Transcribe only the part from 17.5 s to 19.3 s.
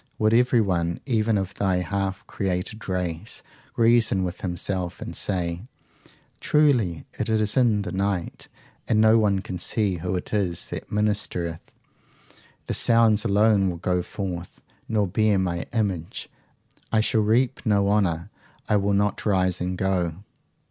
no honour; I will not